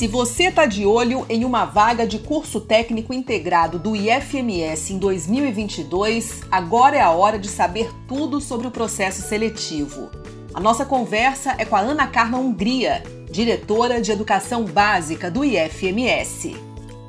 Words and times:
Se 0.00 0.08
você 0.08 0.44
está 0.44 0.64
de 0.64 0.86
olho 0.86 1.26
em 1.28 1.44
uma 1.44 1.66
vaga 1.66 2.06
de 2.06 2.20
curso 2.20 2.58
técnico 2.58 3.12
integrado 3.12 3.78
do 3.78 3.94
IFMS 3.94 4.94
em 4.94 4.98
2022, 4.98 6.40
agora 6.50 6.96
é 6.96 7.02
a 7.02 7.10
hora 7.10 7.38
de 7.38 7.48
saber 7.48 7.90
tudo 8.08 8.40
sobre 8.40 8.66
o 8.66 8.70
processo 8.70 9.20
seletivo. 9.20 10.08
A 10.54 10.58
nossa 10.58 10.86
conversa 10.86 11.54
é 11.58 11.66
com 11.66 11.76
a 11.76 11.80
Ana 11.80 12.06
Carla 12.06 12.38
Hungria, 12.38 13.02
diretora 13.30 14.00
de 14.00 14.10
Educação 14.10 14.64
Básica 14.64 15.30
do 15.30 15.44
IFMS. 15.44 16.56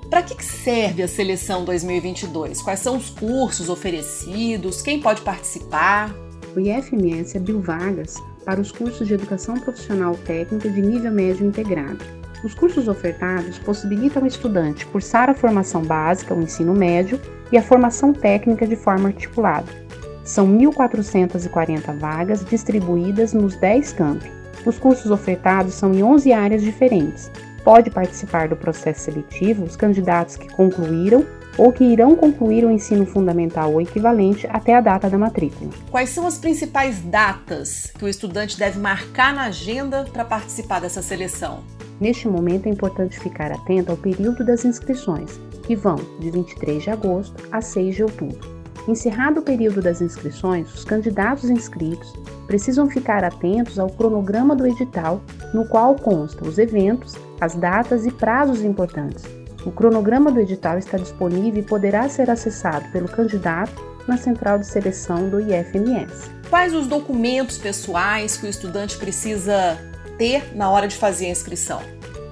Para 0.09 0.23
que 0.23 0.43
serve 0.43 1.01
a 1.01 1.07
seleção 1.07 1.63
2022? 1.63 2.61
Quais 2.61 2.81
são 2.81 2.97
os 2.97 3.09
cursos 3.09 3.69
oferecidos? 3.69 4.81
Quem 4.81 4.99
pode 4.99 5.21
participar? 5.21 6.13
O 6.53 6.59
IFMS 6.59 7.37
abriu 7.37 7.61
vagas 7.61 8.15
para 8.43 8.59
os 8.59 8.69
cursos 8.69 9.07
de 9.07 9.13
Educação 9.13 9.57
Profissional 9.61 10.13
Técnica 10.25 10.69
de 10.69 10.81
nível 10.81 11.13
médio 11.13 11.47
integrado. 11.47 12.19
Os 12.43 12.55
cursos 12.55 12.87
ofertados 12.87 13.59
possibilitam 13.59 14.23
ao 14.23 14.27
estudante 14.27 14.85
cursar 14.87 15.29
a 15.29 15.33
formação 15.33 15.83
básica, 15.83 16.33
o 16.33 16.41
ensino 16.41 16.73
médio, 16.73 17.19
e 17.51 17.57
a 17.57 17.61
formação 17.61 18.13
técnica 18.13 18.65
de 18.65 18.75
forma 18.75 19.09
articulada. 19.09 19.67
São 20.23 20.47
1.440 20.47 21.97
vagas 21.97 22.45
distribuídas 22.45 23.33
nos 23.33 23.55
10 23.57 23.93
campi. 23.93 24.31
Os 24.65 24.79
cursos 24.79 25.11
ofertados 25.11 25.73
são 25.73 25.93
em 25.93 26.01
11 26.03 26.31
áreas 26.31 26.61
diferentes, 26.61 27.29
pode 27.63 27.89
participar 27.89 28.47
do 28.47 28.55
processo 28.55 29.01
seletivo 29.01 29.63
os 29.63 29.75
candidatos 29.75 30.37
que 30.37 30.51
concluíram 30.53 31.25
ou 31.57 31.71
que 31.71 31.83
irão 31.83 32.15
concluir 32.15 32.65
o 32.65 32.71
ensino 32.71 33.05
fundamental 33.05 33.73
ou 33.73 33.81
equivalente 33.81 34.47
até 34.49 34.75
a 34.75 34.81
data 34.81 35.09
da 35.09 35.17
matrícula. 35.17 35.71
Quais 35.89 36.09
são 36.09 36.25
as 36.25 36.37
principais 36.37 36.99
datas 37.01 37.91
que 37.97 38.05
o 38.05 38.07
estudante 38.07 38.57
deve 38.57 38.79
marcar 38.79 39.33
na 39.33 39.43
agenda 39.43 40.05
para 40.11 40.25
participar 40.25 40.79
dessa 40.79 41.01
seleção? 41.01 41.59
Neste 41.99 42.27
momento 42.27 42.65
é 42.67 42.69
importante 42.69 43.19
ficar 43.19 43.51
atento 43.51 43.91
ao 43.91 43.97
período 43.97 44.43
das 44.43 44.65
inscrições, 44.65 45.39
que 45.63 45.75
vão 45.75 45.97
de 46.19 46.31
23 46.31 46.81
de 46.83 46.89
agosto 46.89 47.47
a 47.51 47.61
6 47.61 47.95
de 47.95 48.03
outubro. 48.03 48.61
Encerrado 48.87 49.41
o 49.41 49.43
período 49.43 49.81
das 49.81 50.01
inscrições, 50.01 50.73
os 50.73 50.83
candidatos 50.83 51.49
inscritos 51.49 52.11
precisam 52.47 52.89
ficar 52.89 53.23
atentos 53.23 53.77
ao 53.77 53.87
cronograma 53.87 54.55
do 54.55 54.65
edital, 54.65 55.21
no 55.53 55.67
qual 55.67 55.95
constam 55.95 56.47
os 56.47 56.57
eventos, 56.57 57.15
as 57.39 57.53
datas 57.53 58.07
e 58.07 58.11
prazos 58.11 58.63
importantes. 58.63 59.23
O 59.65 59.71
cronograma 59.71 60.31
do 60.31 60.39
edital 60.39 60.77
está 60.77 60.97
disponível 60.97 61.61
e 61.61 61.65
poderá 61.65 62.09
ser 62.09 62.29
acessado 62.29 62.89
pelo 62.91 63.07
candidato 63.07 63.73
na 64.07 64.17
central 64.17 64.57
de 64.57 64.65
seleção 64.65 65.29
do 65.29 65.39
IFMS. 65.39 66.31
Quais 66.49 66.73
os 66.73 66.87
documentos 66.87 67.57
pessoais 67.57 68.35
que 68.35 68.47
o 68.47 68.49
estudante 68.49 68.97
precisa 68.97 69.77
ter 70.17 70.55
na 70.55 70.69
hora 70.69 70.87
de 70.87 70.95
fazer 70.95 71.27
a 71.27 71.29
inscrição? 71.29 71.81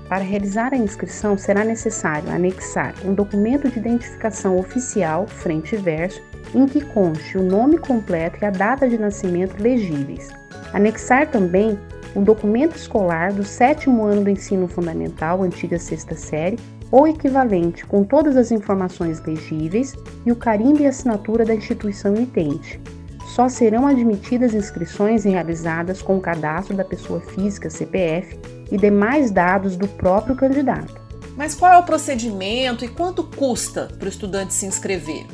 Para 0.08 0.23
realizar 0.23 0.73
a 0.73 0.77
inscrição, 0.77 1.38
será 1.38 1.63
necessário 1.63 2.31
anexar 2.31 2.95
um 3.05 3.13
documento 3.13 3.69
de 3.69 3.77
identificação 3.77 4.58
oficial, 4.58 5.27
frente 5.27 5.75
e 5.75 5.77
verso, 5.77 6.19
em 6.55 6.66
que 6.66 6.81
conste 6.81 7.38
o 7.38 7.43
nome 7.43 7.77
completo 7.77 8.39
e 8.41 8.45
a 8.45 8.49
data 8.49 8.89
de 8.89 8.97
nascimento 8.97 9.61
legíveis. 9.61 10.30
Anexar 10.73 11.30
também 11.30 11.77
um 12.16 12.23
documento 12.23 12.75
escolar 12.75 13.31
do 13.31 13.43
sétimo 13.43 14.03
ano 14.03 14.23
do 14.23 14.31
ensino 14.31 14.67
fundamental, 14.67 15.43
antiga 15.43 15.77
sexta 15.77 16.16
série, 16.16 16.58
ou 16.91 17.07
equivalente, 17.07 17.85
com 17.85 18.03
todas 18.03 18.35
as 18.35 18.51
informações 18.51 19.21
legíveis 19.21 19.95
e 20.25 20.31
o 20.31 20.35
carimbo 20.35 20.81
e 20.81 20.87
assinatura 20.87 21.45
da 21.45 21.53
instituição 21.53 22.15
emitente. 22.15 22.79
Só 23.27 23.47
serão 23.47 23.85
admitidas 23.85 24.53
inscrições 24.53 25.23
realizadas 25.23 26.01
com 26.01 26.17
o 26.17 26.21
cadastro 26.21 26.75
da 26.75 26.83
pessoa 26.83 27.21
física 27.21 27.69
CPF 27.69 28.39
e 28.71 28.77
demais 28.77 29.31
dados 29.31 29.77
do 29.77 29.87
próprio 29.87 30.35
candidato. 30.35 30.99
Mas 31.37 31.55
qual 31.55 31.71
é 31.71 31.77
o 31.77 31.83
procedimento 31.83 32.83
e 32.83 32.87
quanto 32.87 33.23
custa 33.23 33.87
para 33.97 34.07
o 34.07 34.09
estudante 34.09 34.53
se 34.53 34.65
inscrever? 34.65 35.25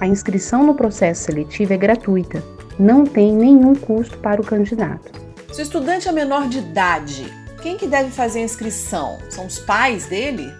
A 0.00 0.06
inscrição 0.06 0.66
no 0.66 0.74
processo 0.74 1.24
seletivo 1.24 1.72
é 1.72 1.76
gratuita, 1.76 2.42
não 2.78 3.04
tem 3.04 3.32
nenhum 3.32 3.74
custo 3.74 4.18
para 4.18 4.40
o 4.40 4.44
candidato. 4.44 5.12
Se 5.52 5.60
o 5.60 5.62
estudante 5.62 6.08
é 6.08 6.12
menor 6.12 6.48
de 6.48 6.58
idade, 6.58 7.32
quem 7.62 7.76
que 7.76 7.86
deve 7.86 8.10
fazer 8.10 8.40
a 8.40 8.42
inscrição? 8.42 9.18
São 9.30 9.46
os 9.46 9.58
pais 9.60 10.06
dele? 10.06 10.52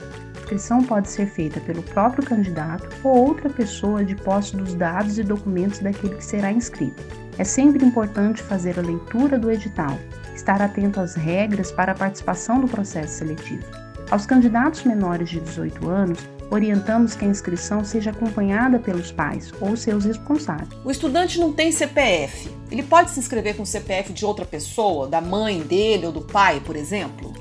A 0.45 0.47
inscrição 0.47 0.85
pode 0.85 1.09
ser 1.09 1.25
feita 1.25 1.59
pelo 1.59 1.83
próprio 1.83 2.23
candidato 2.23 2.87
ou 3.03 3.29
outra 3.29 3.49
pessoa 3.49 4.05
de 4.05 4.15
posse 4.15 4.55
dos 4.55 4.75
dados 4.75 5.19
e 5.19 5.23
documentos 5.23 5.79
daquele 5.79 6.17
que 6.17 6.25
será 6.25 6.53
inscrito. 6.53 7.03
É 7.39 7.45
sempre 7.45 7.83
importante 7.83 8.43
fazer 8.43 8.79
a 8.79 8.83
leitura 8.83 9.39
do 9.39 9.51
edital, 9.51 9.99
estar 10.37 10.61
atento 10.61 11.01
às 11.01 11.15
regras 11.15 11.73
para 11.73 11.93
a 11.93 11.95
participação 11.95 12.61
do 12.61 12.69
processo 12.69 13.15
seletivo. 13.15 13.65
Aos 14.11 14.27
candidatos 14.27 14.85
menores 14.85 15.31
de 15.31 15.41
18 15.41 15.89
anos, 15.89 16.19
orientamos 16.51 17.15
que 17.15 17.25
a 17.25 17.29
inscrição 17.29 17.83
seja 17.83 18.11
acompanhada 18.11 18.79
pelos 18.79 19.11
pais 19.11 19.51
ou 19.63 19.75
seus 19.79 20.05
responsáveis. 20.05 20.69
O 20.85 20.91
estudante 20.91 21.41
não 21.41 21.55
tem 21.55 21.73
CPF. 21.73 22.51
Ele 22.71 22.83
pode 22.83 23.13
se 23.13 23.19
inscrever 23.19 23.57
com 23.57 23.63
o 23.63 23.67
CPF 23.67 24.13
de 24.13 24.27
outra 24.27 24.45
pessoa, 24.45 25.09
da 25.09 25.23
mãe 25.23 25.63
dele 25.63 26.05
ou 26.05 26.13
do 26.13 26.21
pai, 26.21 26.61
por 26.61 26.77
exemplo? 26.77 27.33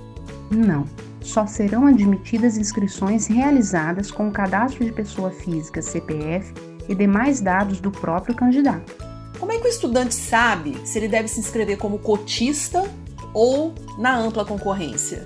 Não. 0.49 0.85
Só 1.23 1.47
serão 1.47 1.87
admitidas 1.87 2.57
inscrições 2.57 3.27
realizadas 3.27 4.11
com 4.11 4.27
o 4.27 4.31
cadastro 4.31 4.83
de 4.83 4.91
pessoa 4.91 5.31
física, 5.31 5.81
CPF 5.81 6.53
e 6.87 6.93
demais 6.93 7.39
dados 7.39 7.79
do 7.79 7.89
próprio 7.89 8.35
candidato. 8.35 8.93
Como 9.39 9.51
é 9.51 9.57
que 9.57 9.65
o 9.65 9.69
estudante 9.69 10.13
sabe 10.13 10.77
se 10.85 10.99
ele 10.99 11.07
deve 11.07 11.27
se 11.27 11.39
inscrever 11.39 11.77
como 11.77 11.97
cotista 11.99 12.83
ou 13.33 13.73
na 13.97 14.15
ampla 14.15 14.45
concorrência? 14.45 15.25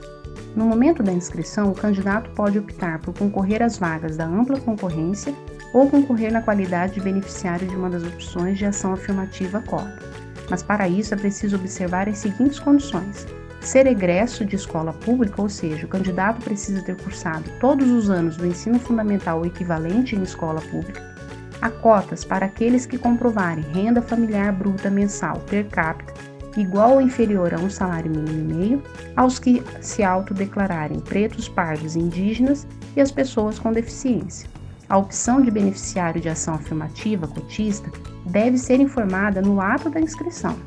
No 0.56 0.66
momento 0.66 1.04
da 1.04 1.12
inscrição, 1.12 1.72
o 1.72 1.76
candidato 1.76 2.32
pode 2.32 2.58
optar 2.58 3.00
por 3.00 3.14
concorrer 3.14 3.62
às 3.62 3.78
vagas 3.78 4.18
da 4.18 4.26
ampla 4.26 4.60
concorrência 4.60 5.34
ou 5.74 5.90
concorrer 5.90 6.32
na 6.32 6.42
qualidade 6.42 6.96
de 6.96 7.02
beneficiário 7.02 7.68
de 7.68 7.76
uma 7.76 7.90
das 7.90 8.04
opções 8.04 8.58
de 8.58 8.66
ação 8.66 8.94
afirmativa 8.94 9.62
cota. 9.62 10.00
Mas 10.50 10.64
para 10.64 10.88
isso 10.88 11.14
é 11.14 11.18
preciso 11.18 11.58
observar 11.58 12.08
as 12.08 12.18
seguintes 12.18 12.60
condições: 12.60 13.28
ser 13.68 13.86
egresso 13.86 14.46
de 14.46 14.56
escola 14.56 14.94
pública, 14.94 15.42
ou 15.42 15.50
seja, 15.50 15.86
o 15.86 15.90
candidato 15.90 16.42
precisa 16.42 16.82
ter 16.82 16.96
cursado 16.96 17.44
todos 17.60 17.90
os 17.90 18.10
anos 18.10 18.38
do 18.38 18.48
ensino 18.48 18.80
fundamental 18.80 19.46
equivalente 19.46 20.16
em 20.16 20.24
escola 20.24 20.62
pública. 20.62 21.06
Há 21.62 21.70
cotas 21.70 22.24
para 22.24 22.46
aqueles 22.46 22.86
que 22.86 22.98
comprovarem 22.98 23.66
renda 23.74 24.02
familiar 24.02 24.54
bruta 24.54 24.90
mensal 24.90 25.40
per 25.50 25.68
capita 25.68 26.14
igual 26.56 26.94
ou 26.94 27.02
inferior 27.02 27.54
a 27.54 27.60
um 27.60 27.70
salário 27.70 28.10
mínimo 28.10 28.52
e 28.52 28.56
meio, 28.56 28.84
aos 29.16 29.38
que 29.38 29.64
se 29.80 30.04
autodeclararem 30.04 31.00
pretos, 31.00 31.48
pardos, 31.48 31.96
indígenas 31.96 32.68
e 32.96 33.02
as 33.02 33.12
pessoas 33.12 33.60
com 33.60 33.72
deficiência. 33.72 34.50
A 34.90 34.98
opção 34.98 35.42
de 35.42 35.52
beneficiário 35.52 36.20
de 36.20 36.30
ação 36.30 36.56
afirmativa 36.56 37.28
cotista 37.28 37.92
deve 38.26 38.58
ser 38.58 38.80
informada 38.80 39.42
no 39.42 39.62
ato 39.62 39.90
da 39.90 40.00
inscrição. 40.00 40.58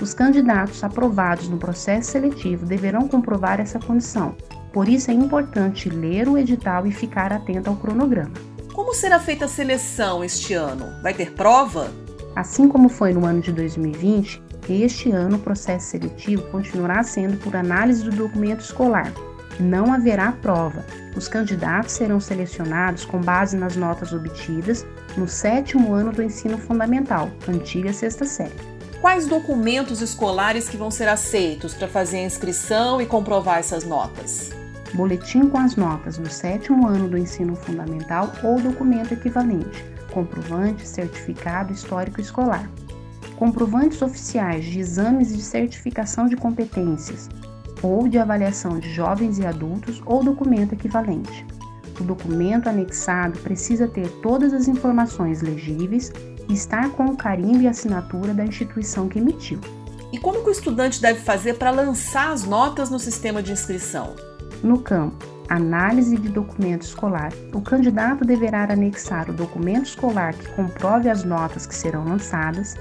Os 0.00 0.12
candidatos 0.12 0.84
aprovados 0.84 1.48
no 1.48 1.56
processo 1.56 2.12
seletivo 2.12 2.66
deverão 2.66 3.08
comprovar 3.08 3.60
essa 3.60 3.78
condição, 3.78 4.36
por 4.72 4.88
isso 4.88 5.10
é 5.10 5.14
importante 5.14 5.88
ler 5.88 6.28
o 6.28 6.36
edital 6.36 6.86
e 6.86 6.92
ficar 6.92 7.32
atento 7.32 7.70
ao 7.70 7.76
cronograma. 7.76 8.34
Como 8.74 8.92
será 8.94 9.18
feita 9.18 9.46
a 9.46 9.48
seleção 9.48 10.22
este 10.22 10.52
ano? 10.52 10.84
Vai 11.02 11.14
ter 11.14 11.32
prova? 11.32 11.90
Assim 12.34 12.68
como 12.68 12.90
foi 12.90 13.14
no 13.14 13.24
ano 13.24 13.40
de 13.40 13.50
2020, 13.52 14.42
este 14.68 15.10
ano, 15.10 15.36
o 15.36 15.40
processo 15.40 15.86
seletivo 15.86 16.42
continuará 16.50 17.02
sendo 17.02 17.38
por 17.38 17.56
análise 17.56 18.04
do 18.04 18.10
documento 18.10 18.60
escolar. 18.60 19.10
Não 19.58 19.94
haverá 19.94 20.32
prova. 20.32 20.84
Os 21.16 21.26
candidatos 21.26 21.92
serão 21.92 22.20
selecionados 22.20 23.06
com 23.06 23.18
base 23.18 23.56
nas 23.56 23.76
notas 23.76 24.12
obtidas 24.12 24.84
no 25.16 25.26
sétimo 25.26 25.94
ano 25.94 26.12
do 26.12 26.22
ensino 26.22 26.58
fundamental, 26.58 27.30
antiga 27.48 27.94
sexta 27.94 28.26
série. 28.26 28.75
Quais 29.00 29.26
documentos 29.26 30.00
escolares 30.00 30.68
que 30.68 30.76
vão 30.76 30.90
ser 30.90 31.08
aceitos 31.08 31.74
para 31.74 31.86
fazer 31.86 32.18
a 32.18 32.24
inscrição 32.24 33.00
e 33.00 33.06
comprovar 33.06 33.58
essas 33.58 33.84
notas? 33.84 34.50
Boletim 34.94 35.48
com 35.48 35.58
as 35.58 35.76
notas 35.76 36.16
do 36.16 36.30
sétimo 36.30 36.86
ano 36.86 37.08
do 37.08 37.18
ensino 37.18 37.54
fundamental 37.54 38.32
ou 38.42 38.60
documento 38.60 39.12
equivalente, 39.12 39.84
comprovante, 40.12 40.86
certificado 40.86 41.72
histórico 41.72 42.20
escolar 42.20 42.68
comprovantes 43.36 44.00
oficiais 44.02 44.64
de 44.64 44.80
exames 44.80 45.28
de 45.28 45.42
certificação 45.42 46.26
de 46.26 46.36
competências 46.36 47.28
ou 47.82 48.08
de 48.08 48.18
avaliação 48.18 48.78
de 48.78 48.92
jovens 48.92 49.38
e 49.38 49.46
adultos 49.46 50.02
ou 50.06 50.24
documento 50.24 50.72
equivalente. 50.72 51.46
O 52.00 52.04
documento 52.04 52.68
anexado 52.68 53.38
precisa 53.40 53.86
ter 53.86 54.08
todas 54.22 54.52
as 54.52 54.66
informações 54.66 55.42
legíveis 55.42 56.10
estar 56.54 56.90
com 56.90 57.06
o 57.06 57.16
carimbo 57.16 57.62
e 57.62 57.68
assinatura 57.68 58.32
da 58.32 58.44
instituição 58.44 59.08
que 59.08 59.18
emitiu. 59.18 59.60
E 60.12 60.18
como 60.18 60.42
que 60.42 60.48
o 60.48 60.52
estudante 60.52 61.00
deve 61.00 61.20
fazer 61.20 61.54
para 61.54 61.70
lançar 61.70 62.32
as 62.32 62.44
notas 62.44 62.90
no 62.90 62.98
sistema 62.98 63.42
de 63.42 63.52
inscrição? 63.52 64.14
No 64.62 64.78
campo 64.78 65.36
Análise 65.48 66.16
de 66.16 66.28
documento 66.28 66.82
escolar. 66.82 67.32
O 67.54 67.60
candidato 67.60 68.24
deverá 68.24 68.64
anexar 68.64 69.30
o 69.30 69.32
documento 69.32 69.86
escolar 69.86 70.34
que 70.34 70.48
comprove 70.54 71.08
as 71.08 71.22
notas 71.22 71.66
que 71.66 71.74
serão 71.74 72.04
lançadas, 72.04 72.74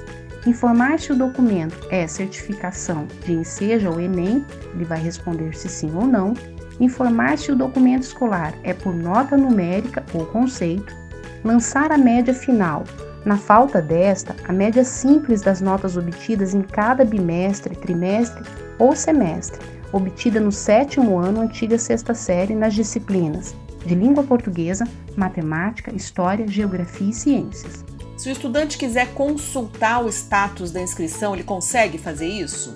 informar 0.47 0.99
se 0.99 1.11
o 1.11 1.15
documento 1.15 1.77
é 1.91 2.07
certificação 2.07 3.07
de 3.23 3.33
enseja 3.33 3.89
ou 3.89 3.99
Enem, 3.99 4.43
ele 4.73 4.83
vai 4.83 4.99
responder 4.99 5.55
se 5.55 5.69
sim 5.69 5.91
ou 5.93 6.07
não, 6.07 6.33
informar 6.79 7.37
se 7.37 7.51
o 7.51 7.55
documento 7.55 8.03
escolar 8.03 8.53
é 8.63 8.73
por 8.73 8.95
nota 8.95 9.37
numérica 9.37 10.03
ou 10.13 10.25
conceito, 10.25 10.95
lançar 11.43 11.91
a 11.91 11.97
média 11.97 12.33
final. 12.33 12.83
Na 13.25 13.37
falta 13.37 13.81
desta, 13.81 14.35
a 14.47 14.53
média 14.53 14.83
simples 14.83 15.41
das 15.41 15.59
notas 15.59 15.97
obtidas 15.97 16.53
em 16.53 16.61
cada 16.61 17.03
bimestre, 17.03 17.75
trimestre 17.75 18.43
ou 18.77 18.95
semestre, 18.95 19.59
obtida 19.91 20.39
no 20.39 20.51
sétimo 20.51 21.17
ano 21.17 21.41
antiga 21.41 21.79
sexta 21.79 22.13
série 22.13 22.53
nas 22.53 22.75
disciplinas 22.75 23.55
de 23.83 23.95
língua 23.95 24.23
portuguesa, 24.23 24.87
matemática, 25.15 25.93
história, 25.93 26.47
geografia 26.47 27.09
e 27.09 27.13
ciências. 27.13 27.85
Se 28.17 28.29
o 28.29 28.31
estudante 28.31 28.77
quiser 28.77 29.13
consultar 29.13 30.03
o 30.03 30.09
status 30.09 30.71
da 30.71 30.81
inscrição, 30.81 31.33
ele 31.33 31.43
consegue 31.43 31.97
fazer 31.97 32.27
isso? 32.27 32.73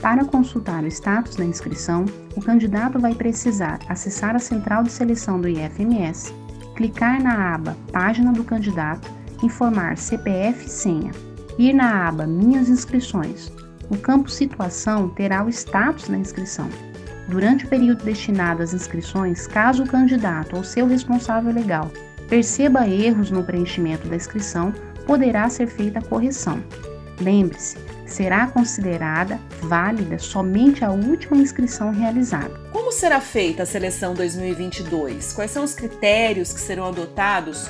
Para 0.00 0.24
consultar 0.24 0.82
o 0.82 0.86
status 0.86 1.36
da 1.36 1.44
inscrição, 1.44 2.04
o 2.36 2.42
candidato 2.42 2.98
vai 2.98 3.14
precisar 3.14 3.78
acessar 3.88 4.34
a 4.34 4.38
central 4.38 4.82
de 4.82 4.92
seleção 4.92 5.40
do 5.40 5.48
IFMS, 5.48 6.34
clicar 6.74 7.22
na 7.22 7.54
aba 7.54 7.76
Página 7.92 8.32
do 8.32 8.42
candidato, 8.42 9.19
informar 9.42 9.96
CPF 9.96 10.66
e 10.66 10.70
senha, 10.70 11.12
ir 11.58 11.72
na 11.72 12.08
aba 12.08 12.26
Minhas 12.26 12.68
inscrições. 12.68 13.52
No 13.90 13.98
campo 13.98 14.30
Situação 14.30 15.08
terá 15.08 15.44
o 15.44 15.48
status 15.48 16.08
da 16.08 16.16
inscrição. 16.16 16.68
Durante 17.28 17.64
o 17.64 17.68
período 17.68 18.04
destinado 18.04 18.62
às 18.62 18.72
inscrições, 18.74 19.46
caso 19.46 19.84
o 19.84 19.88
candidato 19.88 20.56
ou 20.56 20.64
seu 20.64 20.86
responsável 20.86 21.52
legal 21.52 21.90
perceba 22.30 22.88
erros 22.88 23.30
no 23.30 23.42
preenchimento 23.42 24.06
da 24.06 24.14
inscrição, 24.14 24.72
poderá 25.04 25.48
ser 25.48 25.66
feita 25.66 25.98
a 25.98 26.02
correção. 26.02 26.62
Lembre-se, 27.20 27.76
será 28.06 28.46
considerada 28.46 29.38
válida 29.60 30.18
somente 30.18 30.84
a 30.84 30.90
última 30.90 31.36
inscrição 31.36 31.90
realizada. 31.90 32.54
Como 32.72 32.92
será 32.92 33.20
feita 33.20 33.64
a 33.64 33.66
seleção 33.66 34.14
2022? 34.14 35.32
Quais 35.32 35.50
são 35.50 35.64
os 35.64 35.74
critérios 35.74 36.52
que 36.52 36.60
serão 36.60 36.86
adotados 36.86 37.68